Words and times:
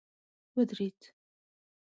ودريد. 0.57 0.97